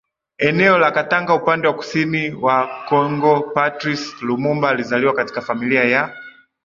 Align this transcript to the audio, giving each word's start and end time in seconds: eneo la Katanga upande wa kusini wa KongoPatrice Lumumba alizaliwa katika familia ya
eneo 0.37 0.77
la 0.77 0.91
Katanga 0.91 1.33
upande 1.35 1.67
wa 1.67 1.73
kusini 1.73 2.33
wa 2.33 2.67
KongoPatrice 2.89 4.15
Lumumba 4.21 4.69
alizaliwa 4.69 5.13
katika 5.13 5.41
familia 5.41 5.83
ya 5.83 6.15